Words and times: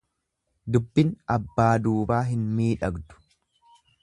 Dubbin 0.75 1.11
abbaa 1.35 1.69
duubaa 1.85 2.25
hin 2.31 2.49
miidhagdu. 2.57 3.23